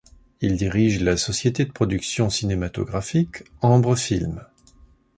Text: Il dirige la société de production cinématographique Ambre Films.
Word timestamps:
Il 0.41 0.57
dirige 0.57 0.99
la 1.03 1.15
société 1.15 1.63
de 1.63 1.71
production 1.71 2.31
cinématographique 2.31 3.43
Ambre 3.61 3.95
Films. 3.95 4.41